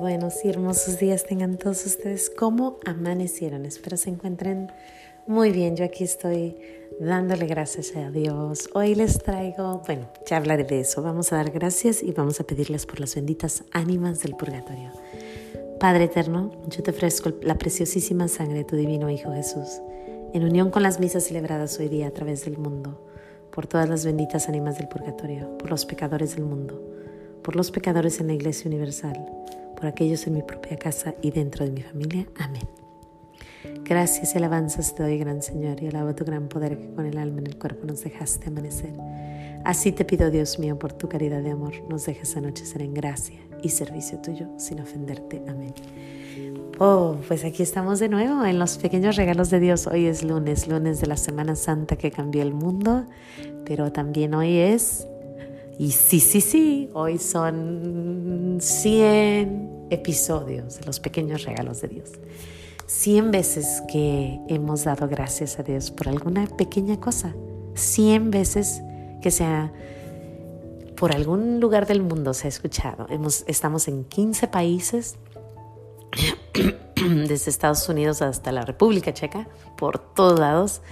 buenos 0.00 0.46
y 0.46 0.48
hermosos 0.48 0.98
días 0.98 1.24
tengan 1.24 1.58
todos 1.58 1.84
ustedes. 1.84 2.30
¿Cómo 2.30 2.78
amanecieron? 2.86 3.66
Espero 3.66 3.98
se 3.98 4.08
encuentren 4.08 4.72
muy 5.26 5.52
bien. 5.52 5.76
Yo 5.76 5.84
aquí 5.84 6.04
estoy 6.04 6.56
dándole 6.98 7.44
gracias 7.44 7.94
a 7.94 8.10
Dios. 8.10 8.70
Hoy 8.72 8.94
les 8.94 9.18
traigo, 9.18 9.82
bueno, 9.84 10.08
ya 10.26 10.38
hablaré 10.38 10.64
de 10.64 10.80
eso. 10.80 11.02
Vamos 11.02 11.34
a 11.34 11.36
dar 11.36 11.50
gracias 11.50 12.02
y 12.02 12.12
vamos 12.12 12.40
a 12.40 12.44
pedirles 12.44 12.86
por 12.86 12.98
las 12.98 13.14
benditas 13.14 13.62
ánimas 13.72 14.22
del 14.22 14.36
purgatorio. 14.36 14.90
Padre 15.78 16.04
eterno, 16.04 16.50
yo 16.68 16.82
te 16.82 16.92
ofrezco 16.92 17.34
la 17.42 17.58
preciosísima 17.58 18.26
sangre 18.28 18.60
de 18.60 18.64
tu 18.64 18.76
divino 18.76 19.10
Hijo 19.10 19.34
Jesús, 19.34 19.82
en 20.32 20.44
unión 20.44 20.70
con 20.70 20.82
las 20.82 20.98
misas 20.98 21.24
celebradas 21.24 21.78
hoy 21.78 21.88
día 21.88 22.06
a 22.06 22.12
través 22.12 22.46
del 22.46 22.56
mundo, 22.56 23.06
por 23.52 23.66
todas 23.66 23.86
las 23.86 24.06
benditas 24.06 24.48
ánimas 24.48 24.78
del 24.78 24.88
purgatorio, 24.88 25.58
por 25.58 25.68
los 25.68 25.84
pecadores 25.84 26.36
del 26.36 26.46
mundo 26.46 26.82
por 27.42 27.56
los 27.56 27.70
pecadores 27.70 28.20
en 28.20 28.28
la 28.28 28.34
Iglesia 28.34 28.68
Universal, 28.68 29.26
por 29.80 29.88
aquellos 29.88 30.26
en 30.26 30.34
mi 30.34 30.42
propia 30.42 30.76
casa 30.76 31.14
y 31.22 31.30
dentro 31.30 31.64
de 31.64 31.72
mi 31.72 31.80
familia. 31.80 32.26
Amén. 32.38 32.68
Gracias 33.82 34.34
y 34.34 34.38
alabanzas 34.38 34.94
te 34.94 35.02
doy, 35.02 35.18
gran 35.18 35.42
Señor, 35.42 35.82
y 35.82 35.86
alabo 35.88 36.14
tu 36.14 36.24
gran 36.24 36.48
poder 36.48 36.78
que 36.78 36.94
con 36.94 37.06
el 37.06 37.16
alma 37.16 37.40
en 37.40 37.46
el 37.46 37.58
cuerpo 37.58 37.86
nos 37.86 38.04
dejaste 38.04 38.48
amanecer. 38.48 38.92
Así 39.64 39.92
te 39.92 40.04
pido, 40.04 40.30
Dios 40.30 40.58
mío, 40.58 40.78
por 40.78 40.92
tu 40.92 41.08
caridad 41.08 41.42
de 41.42 41.50
amor, 41.50 41.72
nos 41.88 42.04
dejes 42.04 42.36
anochecer 42.36 42.82
en 42.82 42.92
gracia 42.92 43.40
y 43.62 43.70
servicio 43.70 44.18
tuyo, 44.18 44.48
sin 44.58 44.80
ofenderte. 44.80 45.42
Amén. 45.48 45.72
Oh, 46.78 47.16
pues 47.26 47.44
aquí 47.44 47.62
estamos 47.62 48.00
de 48.00 48.08
nuevo 48.08 48.44
en 48.44 48.58
los 48.58 48.76
pequeños 48.78 49.16
regalos 49.16 49.48
de 49.48 49.60
Dios. 49.60 49.86
Hoy 49.86 50.06
es 50.06 50.22
lunes, 50.22 50.68
lunes 50.68 51.00
de 51.00 51.06
la 51.06 51.16
Semana 51.16 51.56
Santa 51.56 51.96
que 51.96 52.10
cambió 52.10 52.42
el 52.42 52.52
mundo, 52.52 53.06
pero 53.64 53.92
también 53.92 54.34
hoy 54.34 54.56
es 54.56 55.06
y 55.80 55.92
sí, 55.92 56.20
sí, 56.20 56.42
sí, 56.42 56.90
hoy 56.92 57.16
son 57.16 58.58
100 58.60 59.86
episodios 59.88 60.78
de 60.78 60.84
los 60.84 61.00
pequeños 61.00 61.44
regalos 61.44 61.80
de 61.80 61.88
Dios. 61.88 62.10
100 62.84 63.30
veces 63.30 63.82
que 63.90 64.38
hemos 64.48 64.84
dado 64.84 65.08
gracias 65.08 65.58
a 65.58 65.62
Dios 65.62 65.90
por 65.90 66.08
alguna 66.08 66.46
pequeña 66.48 67.00
cosa. 67.00 67.34
100 67.76 68.30
veces 68.30 68.82
que 69.22 69.30
sea 69.30 69.72
por 70.98 71.12
algún 71.12 71.60
lugar 71.60 71.86
del 71.86 72.02
mundo 72.02 72.34
se 72.34 72.48
ha 72.48 72.50
escuchado. 72.50 73.06
Hemos, 73.08 73.44
estamos 73.46 73.88
en 73.88 74.04
15 74.04 74.48
países, 74.48 75.16
desde 76.94 77.50
Estados 77.50 77.88
Unidos 77.88 78.20
hasta 78.20 78.52
la 78.52 78.66
República 78.66 79.14
Checa, 79.14 79.48
por 79.78 79.98
todos 79.98 80.38
lados. 80.38 80.82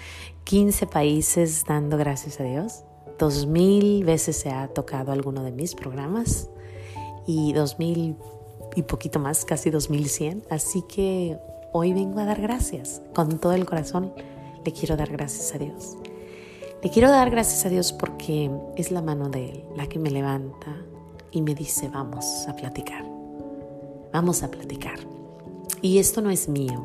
15 0.45 0.87
países 0.87 1.65
dando 1.67 1.99
gracias 1.99 2.41
a 2.41 2.45
Dios 2.45 2.85
dos 3.19 3.47
mil 3.47 4.05
veces 4.05 4.37
se 4.37 4.51
ha 4.51 4.69
tocado 4.69 5.13
alguno 5.13 5.43
de 5.43 5.53
mis 5.53 5.75
programas 5.75 6.49
y 7.27 7.53
dos 7.53 7.79
mil 7.79 8.17
y 8.77 8.83
poquito 8.83 9.19
más, 9.19 9.45
casi 9.45 9.71
dos 9.71 9.91
mil 9.91 10.09
cien. 10.09 10.43
Así 10.51 10.83
que 10.89 11.39
hoy 11.73 11.93
vengo 11.93 12.21
a 12.21 12.25
dar 12.25 12.41
gracias. 12.41 13.03
Con 13.15 13.39
todo 13.39 13.53
el 13.53 13.67
corazón 13.67 14.13
le 14.65 14.73
quiero 14.73 14.97
dar 14.97 15.11
gracias 15.11 15.55
a 15.55 15.59
Dios. 15.59 15.97
Le 16.83 16.91
quiero 16.91 17.11
dar 17.11 17.31
gracias 17.31 17.67
a 17.67 17.69
Dios 17.69 17.93
porque 17.93 18.51
es 18.77 18.93
la 18.93 19.03
mano 19.03 19.29
de 19.29 19.51
Él 19.51 19.65
la 19.77 19.89
que 19.89 19.99
me 19.99 20.11
levanta 20.11 20.77
y 21.33 21.43
me 21.43 21.55
dice, 21.55 21.89
vamos 21.89 22.47
a 22.47 22.55
platicar. 22.55 23.05
Vamos 24.13 24.43
a 24.43 24.51
platicar. 24.51 24.99
Y 25.83 25.99
esto 25.99 26.21
no 26.23 26.31
es 26.31 26.49
mío, 26.49 26.85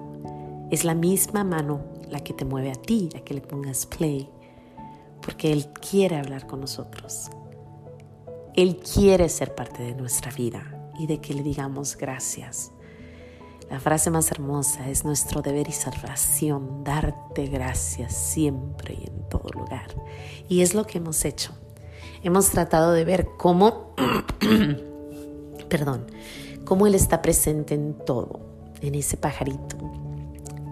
es 0.72 0.84
la 0.84 0.96
misma 0.96 1.44
mano 1.44 1.82
la 2.10 2.20
que 2.20 2.34
te 2.34 2.44
mueve 2.44 2.72
a 2.72 2.76
ti, 2.76 3.10
a 3.16 3.20
que 3.20 3.34
le 3.34 3.42
pongas 3.42 3.86
play 3.86 4.30
porque 5.24 5.52
Él 5.52 5.68
quiere 5.68 6.18
hablar 6.18 6.48
con 6.48 6.62
nosotros. 6.62 7.30
Él 8.56 8.78
quiere 8.78 9.30
ser 9.30 9.56
parte 9.56 9.82
de 9.82 9.96
nuestra 9.96 10.32
vida 10.32 10.92
y 11.00 11.08
de 11.08 11.20
que 11.20 11.34
le 11.34 11.44
digamos 11.44 11.98
gracias. 11.98 12.72
La 13.70 13.80
frase 13.80 14.12
más 14.12 14.30
hermosa 14.32 14.90
es 14.90 15.04
nuestro 15.04 15.42
deber 15.42 15.68
y 15.68 15.72
salvación, 15.72 16.84
darte 16.84 17.48
gracias 17.48 18.14
siempre 18.14 18.94
y 18.94 19.08
en 19.08 19.28
todo 19.30 19.50
lugar. 19.50 19.88
Y 20.48 20.62
es 20.62 20.76
lo 20.76 20.86
que 20.86 21.00
hemos 21.00 21.26
hecho. 21.26 21.54
Hemos 22.22 22.52
tratado 22.52 22.92
de 22.92 23.04
ver 23.04 23.28
cómo, 23.38 23.96
perdón, 25.70 26.06
cómo 26.66 26.86
Él 26.86 26.94
está 26.94 27.22
presente 27.22 27.74
en 27.74 27.98
todo, 28.06 28.42
en 28.82 28.96
ese 28.96 29.18
pajarito, 29.18 29.78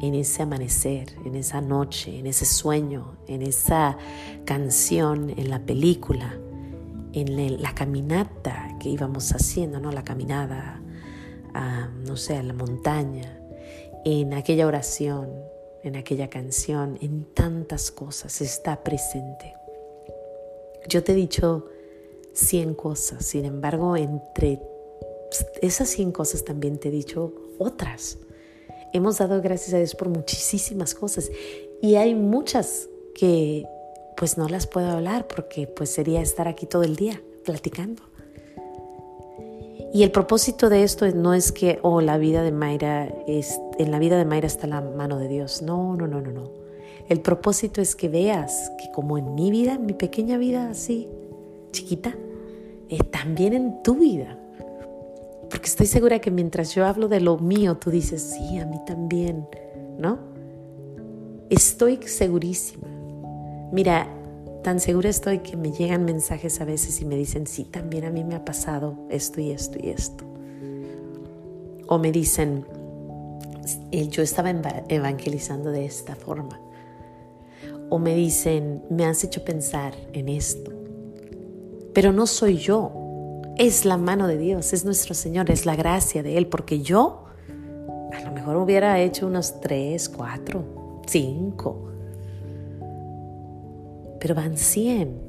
en 0.01 0.15
ese 0.15 0.41
amanecer, 0.41 1.15
en 1.25 1.35
esa 1.35 1.61
noche, 1.61 2.17
en 2.17 2.25
ese 2.25 2.45
sueño, 2.45 3.17
en 3.27 3.43
esa 3.43 3.97
canción, 4.45 5.29
en 5.29 5.49
la 5.49 5.59
película, 5.59 6.39
en 7.13 7.61
la 7.61 7.75
caminata 7.75 8.75
que 8.79 8.89
íbamos 8.89 9.31
haciendo, 9.31 9.79
¿no? 9.79 9.91
La 9.91 10.03
caminada, 10.03 10.81
a, 11.53 11.87
no 11.87 12.17
sé, 12.17 12.35
a 12.35 12.43
la 12.43 12.53
montaña, 12.53 13.39
en 14.03 14.33
aquella 14.33 14.65
oración, 14.65 15.29
en 15.83 15.95
aquella 15.95 16.29
canción, 16.29 16.97
en 17.01 17.25
tantas 17.35 17.91
cosas, 17.91 18.41
está 18.41 18.83
presente. 18.83 19.53
Yo 20.89 21.03
te 21.03 21.11
he 21.11 21.15
dicho 21.15 21.67
100 22.33 22.73
cosas, 22.73 23.23
sin 23.23 23.45
embargo, 23.45 23.95
entre 23.95 24.61
esas 25.61 25.89
100 25.89 26.11
cosas 26.11 26.43
también 26.43 26.79
te 26.79 26.87
he 26.87 26.91
dicho 26.91 27.33
otras 27.59 28.17
hemos 28.93 29.17
dado 29.17 29.41
gracias 29.41 29.73
a 29.73 29.77
Dios 29.77 29.95
por 29.95 30.09
muchísimas 30.09 30.95
cosas 30.95 31.31
y 31.81 31.95
hay 31.95 32.15
muchas 32.15 32.89
que 33.15 33.65
pues 34.17 34.37
no 34.37 34.47
las 34.47 34.67
puedo 34.67 34.89
hablar 34.91 35.27
porque 35.27 35.67
pues 35.67 35.89
sería 35.89 36.21
estar 36.21 36.47
aquí 36.47 36.65
todo 36.65 36.83
el 36.83 36.95
día 36.95 37.21
platicando. 37.43 38.03
Y 39.93 40.03
el 40.03 40.11
propósito 40.11 40.69
de 40.69 40.83
esto 40.83 41.05
no 41.11 41.33
es 41.33 41.51
que, 41.51 41.79
oh, 41.81 41.99
la 41.99 42.17
vida 42.17 42.43
de 42.43 42.51
Mayra, 42.51 43.13
es, 43.27 43.59
en 43.77 43.91
la 43.91 43.99
vida 43.99 44.17
de 44.17 44.23
Mayra 44.23 44.47
está 44.47 44.65
la 44.65 44.79
mano 44.79 45.17
de 45.17 45.27
Dios. 45.27 45.61
No, 45.61 45.97
no, 45.97 46.07
no, 46.07 46.21
no, 46.21 46.31
no. 46.31 46.51
El 47.09 47.19
propósito 47.19 47.81
es 47.81 47.95
que 47.95 48.07
veas 48.07 48.71
que 48.77 48.89
como 48.91 49.17
en 49.17 49.35
mi 49.35 49.51
vida, 49.51 49.73
en 49.73 49.85
mi 49.85 49.93
pequeña 49.93 50.37
vida 50.37 50.69
así, 50.69 51.09
chiquita, 51.71 52.15
eh, 52.87 52.99
también 53.03 53.53
en 53.53 53.83
tu 53.83 53.95
vida 53.95 54.40
porque 55.61 55.69
estoy 55.69 55.85
segura 55.85 56.17
que 56.17 56.31
mientras 56.31 56.73
yo 56.73 56.87
hablo 56.87 57.07
de 57.07 57.21
lo 57.21 57.37
mío, 57.37 57.77
tú 57.77 57.91
dices, 57.91 58.33
sí, 58.35 58.57
a 58.57 58.65
mí 58.65 58.81
también, 58.83 59.47
¿no? 59.99 60.17
Estoy 61.51 61.99
segurísima. 62.03 62.87
Mira, 63.71 64.07
tan 64.63 64.79
segura 64.79 65.09
estoy 65.09 65.37
que 65.37 65.57
me 65.57 65.71
llegan 65.71 66.03
mensajes 66.03 66.59
a 66.61 66.65
veces 66.65 66.99
y 66.99 67.05
me 67.05 67.15
dicen, 67.15 67.45
sí, 67.45 67.65
también 67.65 68.05
a 68.05 68.09
mí 68.09 68.23
me 68.23 68.33
ha 68.33 68.43
pasado 68.43 69.05
esto 69.11 69.39
y 69.39 69.51
esto 69.51 69.77
y 69.79 69.89
esto. 69.89 70.23
O 71.87 71.99
me 71.99 72.11
dicen, 72.11 72.65
yo 73.91 74.23
estaba 74.23 74.49
evangelizando 74.89 75.69
de 75.69 75.85
esta 75.85 76.15
forma. 76.15 76.59
O 77.91 77.99
me 77.99 78.15
dicen, 78.15 78.81
me 78.89 79.05
has 79.05 79.23
hecho 79.23 79.45
pensar 79.45 79.93
en 80.13 80.27
esto. 80.27 80.71
Pero 81.93 82.11
no 82.11 82.25
soy 82.25 82.57
yo, 82.57 83.00
es 83.61 83.85
la 83.85 83.95
mano 83.95 84.25
de 84.25 84.39
Dios, 84.39 84.73
es 84.73 84.85
nuestro 84.85 85.13
Señor, 85.13 85.51
es 85.51 85.67
la 85.67 85.75
gracia 85.75 86.23
de 86.23 86.35
Él, 86.35 86.47
porque 86.47 86.81
yo 86.81 87.25
a 88.11 88.19
lo 88.21 88.31
mejor 88.31 88.55
hubiera 88.55 88.99
hecho 88.99 89.27
unos 89.27 89.61
tres, 89.61 90.09
cuatro, 90.09 91.01
cinco, 91.05 91.87
pero 94.19 94.33
van 94.33 94.57
cien. 94.57 95.21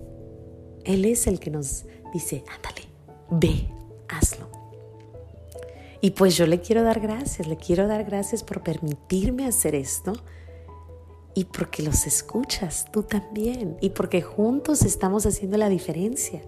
Él 0.85 1.05
es 1.05 1.27
el 1.27 1.41
que 1.41 1.51
nos 1.51 1.85
dice, 2.15 2.43
ándale, 2.57 2.89
ve, 3.31 3.69
hazlo. 4.09 4.49
Y 6.01 6.13
pues 6.13 6.35
yo 6.35 6.47
le 6.47 6.63
quiero 6.63 6.83
dar 6.83 7.01
gracias, 7.01 7.47
le 7.47 7.59
quiero 7.59 7.87
dar 7.87 8.03
gracias 8.05 8.43
por 8.43 8.63
permitirme 8.63 9.47
hacer 9.47 9.75
esto 9.75 10.15
y 11.35 11.45
porque 11.45 11.83
los 11.83 12.07
escuchas 12.07 12.87
tú 12.91 13.03
también 13.03 13.77
y 13.83 13.91
porque 13.91 14.23
juntos 14.23 14.87
estamos 14.87 15.27
haciendo 15.27 15.59
la 15.59 15.69
diferencia. 15.69 16.41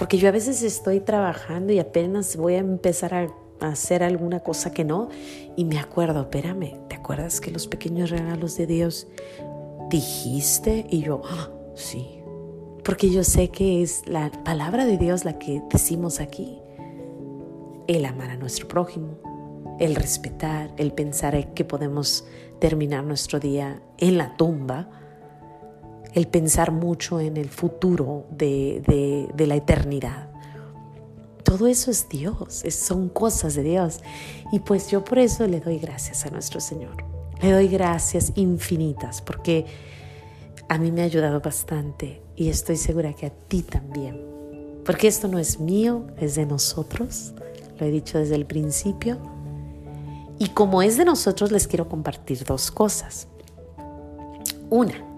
Porque 0.00 0.16
yo 0.16 0.28
a 0.28 0.32
veces 0.32 0.62
estoy 0.62 1.00
trabajando 1.00 1.74
y 1.74 1.78
apenas 1.78 2.34
voy 2.34 2.54
a 2.54 2.58
empezar 2.58 3.12
a 3.12 3.28
hacer 3.60 4.02
alguna 4.02 4.40
cosa 4.40 4.72
que 4.72 4.82
no 4.82 5.10
y 5.56 5.66
me 5.66 5.78
acuerdo, 5.78 6.22
espérame, 6.22 6.88
¿te 6.88 6.96
acuerdas 6.96 7.38
que 7.38 7.50
los 7.50 7.66
pequeños 7.66 8.08
regalos 8.08 8.56
de 8.56 8.66
Dios 8.66 9.08
dijiste? 9.90 10.86
Y 10.88 11.02
yo, 11.02 11.20
ah, 11.26 11.50
sí, 11.74 12.22
porque 12.82 13.10
yo 13.10 13.24
sé 13.24 13.50
que 13.50 13.82
es 13.82 14.00
la 14.06 14.30
palabra 14.42 14.86
de 14.86 14.96
Dios 14.96 15.26
la 15.26 15.38
que 15.38 15.62
decimos 15.70 16.18
aquí. 16.18 16.58
El 17.86 18.06
amar 18.06 18.30
a 18.30 18.36
nuestro 18.36 18.68
prójimo, 18.68 19.18
el 19.80 19.96
respetar, 19.96 20.72
el 20.78 20.94
pensar 20.94 21.52
que 21.52 21.66
podemos 21.66 22.24
terminar 22.58 23.04
nuestro 23.04 23.38
día 23.38 23.82
en 23.98 24.16
la 24.16 24.34
tumba 24.38 24.99
el 26.14 26.26
pensar 26.26 26.72
mucho 26.72 27.20
en 27.20 27.36
el 27.36 27.48
futuro 27.48 28.26
de, 28.30 29.28
la 29.36 29.56
eternidad. 29.56 30.30
Todo 31.44 31.66
eso 31.66 31.90
es 31.90 32.08
Dios, 32.08 32.64
son 32.70 33.08
cosas 33.08 33.54
de 33.54 33.62
Dios. 33.62 34.00
Y 34.52 34.60
pues 34.60 34.90
yo 34.90 35.04
por 35.04 35.18
eso 35.18 35.46
le 35.46 35.60
doy 35.60 35.78
gracias 35.78 36.26
a 36.26 36.30
nuestro 36.30 36.60
Señor. 36.60 37.04
Le 37.42 37.52
doy 37.52 37.68
gracias 37.68 38.32
infinitas 38.34 39.22
porque 39.22 39.66
a 40.68 40.78
mí 40.78 40.92
me 40.92 41.02
ha 41.02 41.04
ayudado 41.04 41.40
bastante 41.40 42.22
y 42.36 42.48
estoy 42.48 42.76
segura 42.76 43.12
que 43.14 43.26
a 43.26 43.30
ti 43.30 43.62
también. 43.62 44.20
Porque 44.84 45.08
esto 45.08 45.28
no 45.28 45.38
es 45.38 45.58
mío, 45.60 46.06
es 46.18 46.34
de 46.34 46.46
nosotros. 46.46 47.32
Lo 47.78 47.86
he 47.86 47.90
dicho 47.90 48.18
desde 48.18 48.34
el 48.34 48.46
principio. 48.46 49.18
Y 50.38 50.48
como 50.48 50.82
es 50.82 50.96
de 50.96 51.04
nosotros, 51.04 51.52
les 51.52 51.66
quiero 51.66 51.88
compartir 51.88 52.44
dos 52.44 52.70
cosas. 52.70 53.28
Una, 54.70 55.09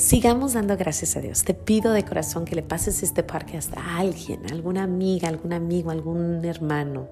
sigamos 0.00 0.54
dando 0.54 0.76
gracias 0.76 1.16
a 1.16 1.20
Dios. 1.20 1.44
Te 1.44 1.54
pido 1.54 1.92
de 1.92 2.04
corazón 2.04 2.44
que 2.44 2.54
le 2.54 2.62
pases 2.62 3.02
este 3.02 3.22
podcast 3.22 3.72
a 3.76 3.98
alguien, 3.98 4.46
a 4.46 4.52
alguna 4.52 4.82
amiga, 4.82 5.28
algún 5.28 5.52
amigo, 5.52 5.90
algún 5.90 6.44
hermano, 6.44 7.08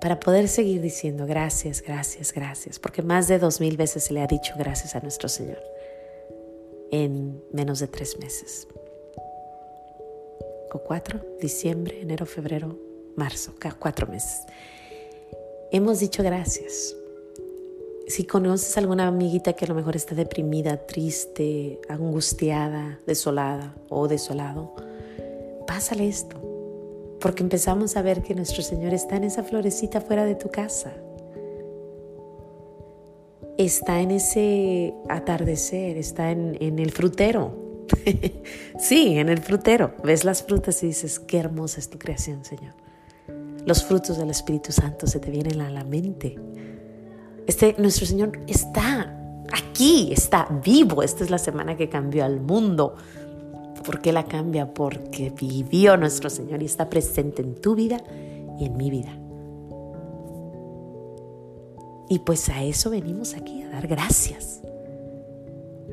para 0.00 0.18
poder 0.18 0.48
seguir 0.48 0.80
diciendo 0.80 1.26
gracias, 1.26 1.82
gracias, 1.82 2.32
gracias. 2.32 2.78
Porque 2.78 3.02
más 3.02 3.28
de 3.28 3.38
dos 3.38 3.60
mil 3.60 3.76
veces 3.76 4.04
se 4.04 4.14
le 4.14 4.22
ha 4.22 4.26
dicho 4.26 4.54
gracias 4.58 4.94
a 4.94 5.00
nuestro 5.00 5.28
Señor 5.28 5.62
en 6.90 7.42
menos 7.52 7.80
de 7.80 7.88
tres 7.88 8.18
meses. 8.18 8.66
O 10.72 10.78
cuatro, 10.78 11.20
diciembre, 11.40 12.00
enero, 12.00 12.26
febrero, 12.26 12.78
marzo, 13.16 13.54
cuatro 13.78 14.06
meses 14.06 14.42
hemos 15.70 16.00
dicho 16.00 16.22
gracias. 16.22 16.94
Si 18.06 18.24
conoces 18.24 18.78
alguna 18.78 19.08
amiguita 19.08 19.54
que 19.54 19.64
a 19.64 19.68
lo 19.68 19.74
mejor 19.74 19.96
está 19.96 20.14
deprimida, 20.14 20.86
triste, 20.86 21.80
angustiada, 21.88 23.00
desolada 23.04 23.74
o 23.88 24.06
desolado, 24.06 24.74
pásale 25.66 26.08
esto. 26.08 26.36
Porque 27.20 27.42
empezamos 27.42 27.96
a 27.96 28.02
ver 28.02 28.22
que 28.22 28.34
nuestro 28.34 28.62
Señor 28.62 28.94
está 28.94 29.16
en 29.16 29.24
esa 29.24 29.42
florecita 29.42 30.00
fuera 30.00 30.24
de 30.24 30.36
tu 30.36 30.50
casa. 30.50 30.92
Está 33.58 34.00
en 34.00 34.12
ese 34.12 34.94
atardecer, 35.08 35.96
está 35.96 36.30
en, 36.30 36.78
el 36.78 36.92
frutero. 36.92 37.56
sí, 38.78 39.18
en 39.18 39.28
el 39.30 39.38
frutero. 39.38 39.94
Ves 40.04 40.24
las 40.24 40.44
frutas 40.44 40.80
y 40.84 40.88
dices, 40.88 41.18
qué 41.18 41.38
hermosa 41.38 41.80
es 41.80 41.90
tu 41.90 41.98
creación, 41.98 42.44
Señor 42.44 42.74
los 43.66 43.82
frutos 43.82 44.16
del 44.16 44.30
Espíritu 44.30 44.70
Santo 44.70 45.08
se 45.08 45.18
te 45.18 45.28
vienen 45.28 45.60
a 45.60 45.70
la 45.70 45.82
mente. 45.82 46.38
Este, 47.46 47.74
nuestro 47.78 48.06
Señor 48.06 48.38
está 48.46 49.16
aquí, 49.52 50.12
está 50.12 50.48
vivo. 50.64 51.02
Esta 51.02 51.24
es 51.24 51.30
la 51.30 51.38
semana 51.38 51.76
que 51.76 51.88
cambió 51.88 52.24
al 52.24 52.40
mundo. 52.40 52.96
¿Por 53.84 54.00
qué 54.00 54.12
la 54.12 54.24
cambia? 54.24 54.72
Porque 54.72 55.30
vivió 55.30 55.96
nuestro 55.96 56.28
Señor 56.28 56.62
y 56.62 56.66
está 56.66 56.90
presente 56.90 57.42
en 57.42 57.54
tu 57.54 57.74
vida 57.74 57.98
y 58.58 58.64
en 58.64 58.76
mi 58.76 58.90
vida. 58.90 59.16
Y 62.08 62.20
pues 62.20 62.48
a 62.48 62.62
eso 62.62 62.90
venimos 62.90 63.34
aquí, 63.34 63.62
a 63.62 63.70
dar 63.70 63.86
gracias, 63.88 64.60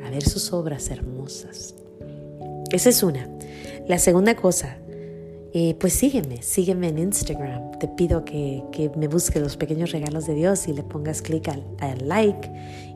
a 0.05 0.09
ver 0.09 0.23
sus 0.23 0.53
obras 0.53 0.89
hermosas. 0.89 1.73
Esa 2.71 2.89
es 2.89 3.01
una. 3.03 3.27
La 3.87 3.97
segunda 3.99 4.35
cosa, 4.35 4.77
eh, 5.55 5.75
pues 5.79 5.93
sígueme, 5.93 6.41
sígueme 6.41 6.87
en 6.87 6.97
Instagram. 6.97 7.77
Te 7.77 7.87
pido 7.87 8.25
que, 8.25 8.91
me 8.97 9.07
busques 9.07 9.39
los 9.39 9.55
pequeños 9.55 9.91
regalos 9.91 10.25
de 10.25 10.33
Dios 10.33 10.67
y 10.67 10.73
le 10.73 10.81
pongas 10.81 11.21
clic 11.21 11.47
al, 11.47 12.07
like 12.07 12.49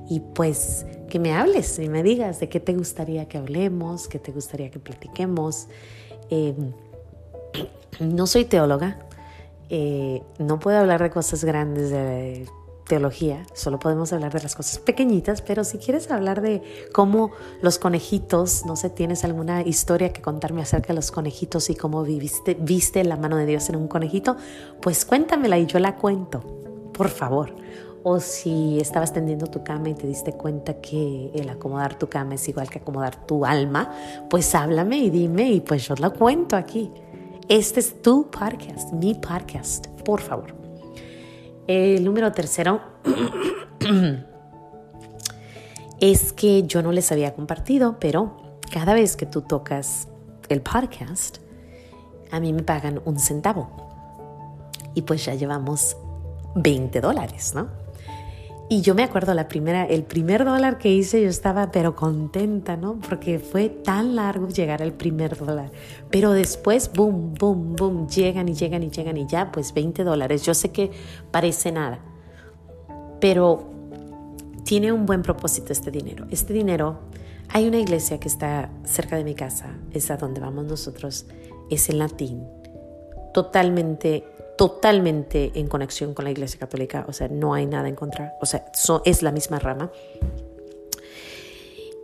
y 0.09 0.21
pues 0.21 0.87
que 1.07 1.19
me 1.19 1.33
hables 1.33 1.77
y 1.77 1.87
me 1.87 2.01
digas 2.01 2.39
de 2.39 2.49
qué 2.49 2.59
te 2.59 2.73
gustaría 2.73 3.27
que 3.27 3.37
hablemos, 3.37 4.07
qué 4.07 4.17
te 4.17 4.31
gustaría 4.31 4.71
que 4.71 4.79
platiquemos. 4.79 5.67
Em, 6.31 6.73
no 7.99 8.25
soy 8.25 8.45
teóloga, 8.45 8.97
eh, 9.69 10.23
no 10.39 10.57
puedo 10.57 10.79
hablar 10.79 11.03
de 11.03 11.11
cosas 11.11 11.43
grandes 11.43 11.91
de 11.91 12.47
teología, 12.87 13.45
solo 13.53 13.79
podemos 13.79 14.13
hablar 14.13 14.33
de 14.33 14.41
las 14.41 14.55
cosas 14.55 14.79
pequeñitas, 14.79 15.41
pero 15.41 15.63
si 15.63 15.77
quieres 15.77 16.09
hablar 16.09 16.41
de 16.41 16.61
cómo 16.93 17.31
los 17.61 17.77
conejitos, 17.77 18.65
no 18.65 18.75
sé, 18.75 18.89
tienes 18.89 19.23
alguna 19.23 19.61
historia 19.61 20.13
que 20.13 20.21
contarme 20.21 20.61
acerca 20.61 20.87
de 20.89 20.95
los 20.95 21.11
conejitos 21.11 21.69
y 21.69 21.75
cómo 21.75 22.03
viviste, 22.03 22.55
viste 22.59 23.03
la 23.03 23.17
mano 23.17 23.37
de 23.37 23.45
Dios 23.45 23.69
en 23.69 23.75
un 23.75 23.87
conejito, 23.87 24.37
pues 24.81 25.05
cuéntamela 25.05 25.59
y 25.59 25.65
yo 25.65 25.79
la 25.79 25.95
cuento, 25.95 26.41
por 26.93 27.09
favor. 27.09 27.55
O 28.03 28.21
si 28.21 28.79
estabas 28.79 29.11
tendiendo 29.11 29.47
tu 29.47 29.63
cama 29.63 29.89
y 29.89 29.93
te 29.93 30.07
diste 30.07 30.31
cuenta 30.31 30.79
que 30.79 31.31
el 31.33 31.49
acomodar 31.49 31.99
tu 31.99 32.07
cama 32.07 32.35
es 32.35 32.47
igual 32.47 32.69
que 32.69 32.79
acomodar 32.79 33.25
tu 33.25 33.43
alma, 33.45 33.91
pues 34.29 34.55
háblame 34.55 34.97
y 34.97 35.09
dime 35.09 35.51
y 35.51 35.61
pues 35.61 35.87
yo 35.87 35.95
la 35.95 36.11
cuento 36.11 36.55
aquí. 36.55 36.91
Este 37.49 37.81
es 37.81 38.01
tu 38.01 38.29
podcast, 38.29 38.93
mi 38.93 39.13
podcast, 39.13 39.87
por 40.05 40.21
favor. 40.21 40.66
El 41.67 42.05
número 42.05 42.31
tercero 42.31 42.81
es 45.99 46.31
que 46.31 46.63
yo 46.63 46.81
no 46.81 46.93
les 46.93 47.11
había 47.11 47.33
compartido, 47.33 47.97
pero 47.99 48.61
cada 48.71 48.93
vez 48.93 49.17
que 49.17 49.25
tú 49.25 49.41
tocas 49.41 50.07
el 50.47 50.61
podcast, 50.61 51.39
a 52.31 52.39
mí 52.39 52.53
me 52.53 52.63
pagan 52.63 53.01
un 53.03 53.19
centavo. 53.19 53.69
Y 54.93 55.01
pues 55.01 55.25
ya 55.25 55.35
llevamos 55.35 55.97
20 56.55 57.01
dólares, 57.01 57.53
¿no? 57.53 57.67
Y 58.69 58.81
yo 58.81 58.95
me 58.95 59.03
acuerdo 59.03 59.33
la 59.33 59.47
primera, 59.47 59.85
el 59.85 60.03
primer 60.03 60.43
dólar 60.43 60.77
que 60.77 60.91
hice, 60.91 61.21
yo 61.21 61.29
estaba 61.29 61.71
pero 61.71 61.95
contenta, 61.95 62.75
¿no? 62.75 62.99
Porque 62.99 63.39
fue 63.39 63.69
tan 63.69 64.15
largo 64.17 64.49
llegar 64.49 64.81
al 64.81 64.91
primer 64.91 65.37
dólar. 65.37 65.71
Pero 66.11 66.33
después, 66.33 66.91
boom, 66.93 67.33
boom, 67.33 67.77
boom, 67.77 68.09
llegan 68.09 68.49
y 68.49 68.53
llegan 68.55 68.83
y 68.83 68.89
llegan 68.89 69.15
y 69.15 69.25
ya, 69.25 69.53
pues 69.53 69.73
20 69.73 70.03
dólares. 70.03 70.43
Yo 70.43 70.53
sé 70.53 70.71
que 70.71 70.91
parece 71.31 71.71
nada, 71.71 71.99
pero 73.21 73.69
tiene 74.65 74.91
un 74.91 75.05
buen 75.05 75.21
propósito 75.21 75.71
este 75.71 75.89
dinero. 75.89 76.27
Este 76.29 76.51
dinero, 76.51 76.99
hay 77.47 77.69
una 77.69 77.77
iglesia 77.77 78.19
que 78.19 78.27
está 78.27 78.69
cerca 78.83 79.15
de 79.15 79.23
mi 79.23 79.33
casa, 79.33 79.77
es 79.93 80.11
a 80.11 80.17
donde 80.17 80.41
vamos 80.41 80.65
nosotros, 80.65 81.25
es 81.69 81.87
en 81.87 81.99
latín, 81.99 82.43
totalmente 83.33 84.25
totalmente 84.57 85.51
en 85.55 85.67
conexión 85.67 86.13
con 86.13 86.25
la 86.25 86.31
Iglesia 86.31 86.59
Católica, 86.59 87.05
o 87.07 87.13
sea, 87.13 87.27
no 87.29 87.53
hay 87.53 87.65
nada 87.65 87.87
en 87.87 87.95
contra, 87.95 88.35
o 88.41 88.45
sea, 88.45 88.65
es 89.05 89.21
la 89.21 89.31
misma 89.31 89.59
rama. 89.59 89.91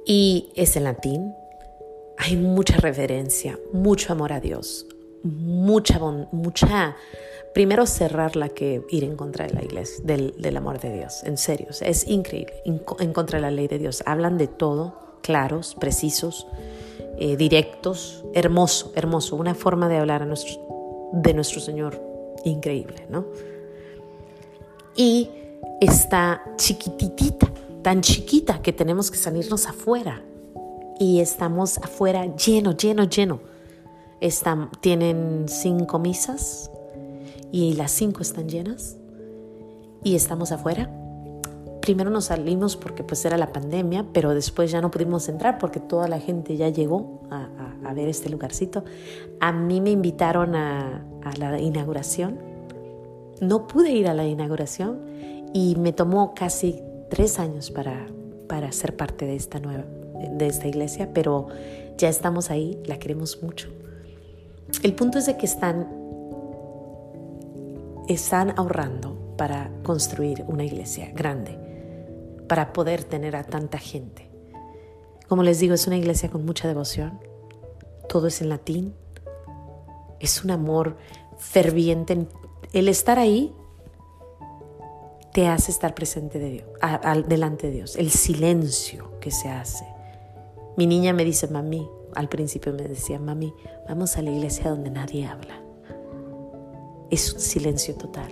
Y 0.05 0.51
es 0.55 0.75
en 0.75 0.83
latín, 0.83 1.33
hay 2.17 2.35
mucha 2.35 2.77
reverencia, 2.77 3.57
mucho 3.71 4.13
amor 4.13 4.33
a 4.33 4.39
Dios, 4.39 4.85
mucha, 5.23 5.99
mucha, 5.99 6.95
primero 7.53 7.85
cerrarla 7.85 8.49
que 8.49 8.83
ir 8.89 9.03
en 9.03 9.15
contra 9.15 9.47
de 9.47 9.53
la 9.53 9.63
iglesia, 9.63 10.03
del, 10.05 10.57
amor 10.57 10.79
de 10.79 10.93
Dios, 10.93 11.23
en 11.23 11.37
serio, 11.37 11.67
es 11.81 12.07
increíble, 12.07 12.53
en, 12.65 13.13
contra 13.13 13.37
de 13.37 13.41
la 13.41 13.51
ley 13.51 13.67
de 13.67 13.79
Dios. 13.79 14.03
Hablan 14.05 14.37
de 14.37 14.47
todo, 14.47 15.17
claros, 15.21 15.75
precisos, 15.79 16.47
eh, 17.17 17.37
directos, 17.37 18.23
hermoso, 18.33 18.91
hermoso, 18.95 19.37
una 19.37 19.55
forma 19.55 19.87
de 19.87 19.97
hablar 19.97 20.27
de 20.27 21.33
nuestro 21.33 21.61
Señor 21.61 22.12
increíble, 22.43 23.05
¿no? 23.09 23.25
Y 24.95 25.29
está 25.81 26.43
chiquititita, 26.57 27.47
tan 27.81 28.01
chiquita 28.01 28.61
que 28.61 28.73
tenemos 28.73 29.09
que 29.09 29.17
salirnos 29.17 29.67
afuera. 29.67 30.21
Y 30.99 31.19
estamos 31.19 31.79
afuera 31.79 32.35
lleno, 32.35 32.73
lleno, 32.73 33.03
lleno. 33.05 33.39
Están, 34.21 34.69
tienen 34.79 35.45
cinco 35.47 35.99
misas 35.99 36.71
y 37.51 37.73
las 37.73 37.91
cinco 37.91 38.21
están 38.21 38.47
llenas. 38.47 38.97
Y 40.03 40.15
estamos 40.15 40.51
afuera. 40.51 40.89
Primero 41.81 42.09
nos 42.09 42.25
salimos 42.25 42.77
porque 42.77 43.03
pues 43.03 43.25
era 43.25 43.37
la 43.37 43.51
pandemia, 43.51 44.05
pero 44.13 44.33
después 44.33 44.71
ya 44.71 44.79
no 44.79 44.91
pudimos 44.91 45.27
entrar 45.27 45.57
porque 45.57 45.79
toda 45.79 46.07
la 46.07 46.19
gente 46.19 46.55
ya 46.55 46.69
llegó 46.69 47.21
a, 47.29 47.43
a 47.43 47.72
ver 47.91 48.07
este 48.07 48.29
lugarcito. 48.29 48.85
A 49.41 49.51
mí 49.51 49.81
me 49.81 49.89
invitaron 49.89 50.55
a, 50.55 51.03
a 51.23 51.35
la 51.37 51.59
inauguración. 51.59 52.39
No 53.41 53.67
pude 53.67 53.91
ir 53.91 54.07
a 54.07 54.13
la 54.13 54.25
inauguración 54.25 55.01
y 55.53 55.75
me 55.75 55.91
tomó 55.91 56.33
casi 56.33 56.81
tres 57.09 57.39
años 57.39 57.71
para, 57.71 58.07
para 58.47 58.71
ser 58.71 58.95
parte 58.95 59.25
de 59.25 59.35
esta 59.35 59.59
nueva, 59.59 59.85
de 60.31 60.47
esta 60.47 60.67
iglesia, 60.67 61.09
pero 61.13 61.47
ya 61.97 62.09
estamos 62.09 62.49
ahí, 62.49 62.81
la 62.85 62.97
queremos 62.97 63.41
mucho. 63.43 63.69
El 64.81 64.93
punto 64.95 65.19
es 65.19 65.27
de 65.27 65.37
que 65.37 65.45
están, 65.45 65.87
están 68.07 68.53
ahorrando 68.57 69.35
para 69.37 69.69
construir 69.83 70.43
una 70.47 70.63
iglesia 70.63 71.11
grande, 71.13 71.57
para 72.47 72.73
poder 72.73 73.03
tener 73.03 73.35
a 73.35 73.43
tanta 73.43 73.77
gente. 73.77 74.29
Como 75.27 75.43
les 75.43 75.59
digo, 75.59 75.73
es 75.73 75.87
una 75.87 75.97
iglesia 75.97 76.29
con 76.29 76.45
mucha 76.45 76.67
devoción, 76.67 77.19
todo 78.13 78.27
es 78.27 78.41
en 78.41 78.49
latín, 78.49 78.93
es 80.19 80.43
un 80.43 80.51
amor 80.51 80.97
ferviente. 81.35 82.27
El 82.71 82.87
estar 82.87 83.17
ahí 83.17 83.55
te 85.33 85.47
hace 85.47 85.71
estar 85.71 85.95
presente 85.95 86.37
de 86.37 86.51
Dios, 86.51 86.67
delante 87.27 87.71
de 87.71 87.73
Dios. 87.73 87.95
El 87.95 88.11
silencio 88.11 89.19
que 89.19 89.31
se 89.31 89.49
hace. 89.49 89.87
Mi 90.77 90.85
niña 90.85 91.11
me 91.11 91.25
dice, 91.25 91.47
mami, 91.47 91.89
al 92.13 92.29
principio 92.29 92.71
me 92.71 92.83
decía, 92.83 93.17
mami, 93.17 93.51
vamos 93.89 94.15
a 94.15 94.21
la 94.21 94.29
iglesia 94.29 94.69
donde 94.69 94.91
nadie 94.91 95.25
habla. 95.25 95.59
Es 97.09 97.33
un 97.33 97.39
silencio 97.39 97.95
total. 97.95 98.31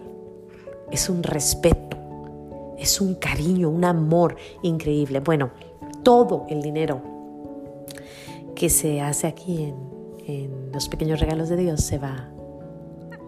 Es 0.91 1.09
un 1.09 1.23
respeto. 1.23 1.97
Es 2.77 3.01
un 3.01 3.15
cariño, 3.15 3.67
un 3.71 3.85
amor 3.85 4.35
increíble. 4.61 5.21
Bueno, 5.21 5.50
todo 6.03 6.45
el 6.50 6.61
dinero 6.61 7.11
que 8.62 8.70
se 8.70 9.01
hace 9.01 9.25
aquí 9.25 9.74
en, 10.27 10.72
los 10.72 10.88
pequeños 10.88 11.20
regalos 11.20 11.50
de 11.50 11.58
Dios 11.58 11.84
se 11.84 11.98
va 11.98 12.30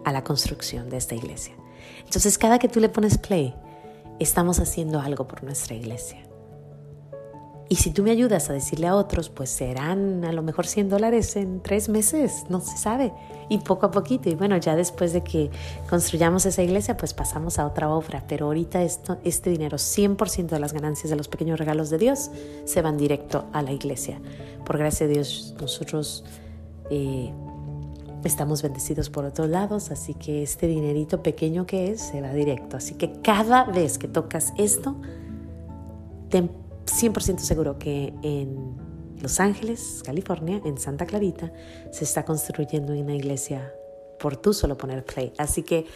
a 0.04 0.12
la 0.12 0.22
construcción 0.22 0.88
de 0.88 0.96
esta 0.96 1.16
iglesia. 1.16 1.56
Entonces, 2.04 2.38
cada 2.38 2.60
que 2.60 2.68
tú 2.68 2.78
le 2.78 2.88
pones 2.88 3.18
play, 3.18 3.52
estamos 4.20 4.60
haciendo 4.60 5.00
algo 5.00 5.26
por 5.26 5.42
nuestra 5.42 5.74
iglesia. 5.74 6.24
Y 7.74 7.76
si 7.76 7.90
tú 7.90 8.04
me 8.04 8.12
ayudas 8.12 8.50
a 8.50 8.52
decirle 8.52 8.86
a 8.86 8.94
otros, 8.94 9.30
pues 9.30 9.50
serán 9.50 10.24
a 10.24 10.30
lo 10.30 10.42
mejor 10.42 10.64
100 10.64 10.90
dólares 10.90 11.34
en 11.34 11.60
tres 11.60 11.88
meses, 11.88 12.44
no 12.48 12.60
se 12.60 12.76
sabe. 12.76 13.12
Y 13.48 13.58
poco 13.58 13.86
a 13.86 13.90
poquito. 13.90 14.28
Y 14.28 14.36
bueno, 14.36 14.56
ya 14.58 14.76
después 14.76 15.12
de 15.12 15.24
que 15.24 15.50
construyamos 15.90 16.46
esa 16.46 16.62
iglesia, 16.62 16.96
pues 16.96 17.14
pasamos 17.14 17.58
a 17.58 17.66
otra 17.66 17.88
obra. 17.88 18.22
Pero 18.28 18.46
ahorita 18.46 18.80
esto, 18.84 19.18
este 19.24 19.50
dinero, 19.50 19.76
100% 19.76 20.50
de 20.50 20.60
las 20.60 20.72
ganancias 20.72 21.10
de 21.10 21.16
los 21.16 21.26
pequeños 21.26 21.58
regalos 21.58 21.90
de 21.90 21.98
Dios, 21.98 22.30
se 22.64 22.80
van 22.80 22.96
directo 22.96 23.46
a 23.52 23.60
la 23.60 23.72
iglesia. 23.72 24.20
Por 24.64 24.78
gracia 24.78 25.08
de 25.08 25.14
Dios, 25.14 25.56
nosotros 25.60 26.24
eh, 26.90 27.32
estamos 28.22 28.62
bendecidos 28.62 29.10
por 29.10 29.24
otros 29.24 29.48
lados, 29.48 29.90
así 29.90 30.14
que 30.14 30.44
este 30.44 30.68
dinerito 30.68 31.24
pequeño 31.24 31.66
que 31.66 31.90
es, 31.90 32.02
se 32.02 32.20
va 32.20 32.32
directo. 32.32 32.76
Así 32.76 32.94
que 32.94 33.20
cada 33.20 33.64
vez 33.64 33.98
que 33.98 34.06
tocas 34.06 34.52
esto, 34.58 34.94
ten 36.28 36.62
100% 36.86 37.38
seguro 37.38 37.78
que 37.78 38.12
en 38.22 38.76
Los 39.20 39.40
Ángeles, 39.40 40.02
California, 40.04 40.60
en 40.64 40.78
Santa 40.78 41.06
Clarita, 41.06 41.52
se 41.90 42.04
está 42.04 42.24
construyendo 42.24 42.92
una 42.92 43.14
iglesia 43.14 43.72
por 44.18 44.36
tú 44.36 44.52
solo 44.52 44.76
poner 44.76 45.04
play. 45.04 45.32
Así 45.38 45.62
que 45.62 45.86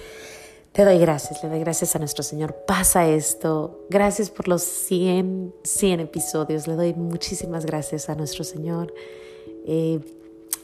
te 0.72 0.84
doy 0.84 0.98
gracias, 0.98 1.42
le 1.42 1.48
doy 1.48 1.60
gracias 1.60 1.96
a 1.96 1.98
nuestro 1.98 2.22
Señor. 2.22 2.54
Pasa 2.66 3.08
esto. 3.08 3.86
Gracias 3.90 4.30
por 4.30 4.48
los 4.48 4.62
100, 4.62 5.54
100 5.64 6.00
episodios. 6.00 6.66
Le 6.66 6.74
doy 6.74 6.94
muchísimas 6.94 7.66
gracias 7.66 8.08
a 8.08 8.14
nuestro 8.14 8.44
Señor. 8.44 8.94
Eh, 9.66 10.00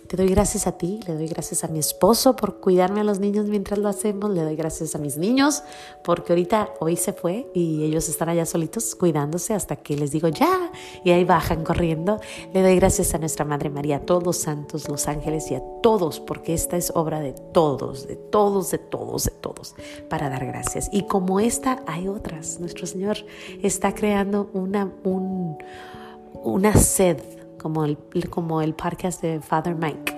te 0.07 0.17
doy 0.17 0.29
gracias 0.29 0.67
a 0.67 0.73
ti, 0.73 1.01
le 1.07 1.15
doy 1.15 1.29
gracias 1.29 1.65
a 1.65 1.69
mi 1.69 1.79
esposo 1.79 2.37
por 2.37 2.61
cuidarme 2.61 3.01
a 3.01 3.05
los 3.05 3.21
niños 3.21 3.47
mientras 3.47 3.79
lo 3.79 3.89
hacemos, 3.89 4.31
le 4.31 4.43
doy 4.43 4.55
gracias 4.55 4.95
a 4.95 4.99
mis 4.99 5.17
niños 5.17 5.63
porque 6.03 6.33
ahorita 6.33 6.71
hoy 6.81 6.97
se 6.97 7.13
fue 7.13 7.51
y 7.55 7.85
ellos 7.85 8.09
están 8.09 8.29
allá 8.29 8.45
solitos 8.45 8.95
cuidándose 8.95 9.55
hasta 9.55 9.77
que 9.77 9.97
les 9.97 10.11
digo 10.11 10.29
ya 10.29 10.71
y 11.05 11.11
ahí 11.11 11.25
bajan 11.25 11.65
corriendo. 11.65 12.21
Le 12.53 12.63
doy 12.63 12.77
gracias 12.77 13.15
a 13.15 13.19
nuestra 13.19 13.45
Madre 13.45 13.71
María, 13.71 13.97
a 13.97 14.01
todos 14.01 14.25
los 14.25 14.37
santos, 14.37 14.89
los 14.89 15.09
ángeles 15.09 15.51
y 15.51 15.55
a 15.55 15.63
todos 15.83 16.21
porque 16.21 16.53
esta 16.55 16.77
es 16.77 16.93
obra 16.95 17.21
de 17.21 17.33
todos, 17.33 18.07
de 18.07 18.17
todos, 18.17 18.71
de 18.71 18.79
todos, 18.79 19.25
de 19.25 19.31
todos, 19.31 19.75
para 20.11 20.29
dar 20.29 20.45
gracias. 20.47 20.91
Y 20.93 21.07
como 21.07 21.41
esta 21.41 21.83
hay 21.87 22.09
otras, 22.09 22.61
nuestro 22.61 22.87
Señor 22.87 23.17
está 23.63 23.95
creando 23.95 24.51
una, 24.53 24.93
un, 25.05 25.57
una 26.43 26.75
sed 26.75 27.19
como 27.65 27.87
el, 27.87 27.97
como 28.29 28.61
el 28.61 28.75
podcast 28.75 29.23
de 29.23 29.41
Father 29.41 29.75
Mike. 29.75 30.13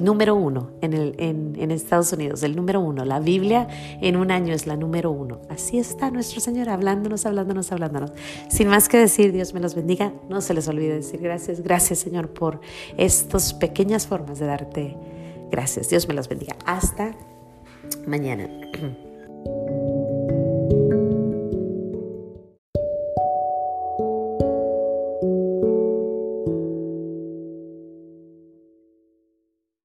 número 0.00 0.34
uno 0.34 0.72
en, 0.80 0.92
el, 0.92 1.14
en, 1.18 1.54
en, 1.56 1.70
Estados 1.70 2.12
Unidos, 2.12 2.42
el 2.42 2.56
número 2.56 2.80
uno. 2.80 3.04
La 3.04 3.20
Biblia 3.20 3.68
en 4.00 4.16
un 4.16 4.32
año 4.32 4.52
es 4.52 4.66
la 4.66 4.74
número 4.74 5.12
uno. 5.12 5.38
Así 5.48 5.78
está 5.78 6.10
nuestro 6.10 6.40
Señor 6.40 6.68
hablándonos, 6.68 7.26
hablándonos, 7.26 7.70
hablándonos. 7.70 8.12
Sin 8.48 8.66
más 8.66 8.88
que 8.88 8.98
decir, 8.98 9.30
Dios 9.30 9.54
me 9.54 9.60
los 9.60 9.76
bendiga. 9.76 10.12
No 10.28 10.40
se 10.40 10.52
les 10.52 10.66
olvide 10.66 10.94
decir 10.96 11.20
gracias, 11.20 11.60
gracias 11.60 12.00
Señor 12.00 12.30
por 12.30 12.60
estas 12.96 13.54
pequeñas 13.54 14.08
formas 14.08 14.40
de 14.40 14.46
darte 14.46 14.96
gracias. 15.48 15.90
Dios 15.90 16.08
me 16.08 16.14
los 16.14 16.28
bendiga. 16.28 16.56
Hasta 16.66 17.14
mañana. 18.04 18.48